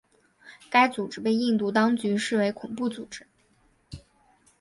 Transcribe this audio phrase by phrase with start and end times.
[0.71, 3.27] 该组织被印度当局视为恐怖组织。